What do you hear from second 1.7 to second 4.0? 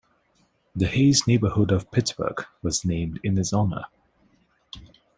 of Pittsburgh was named in his honor.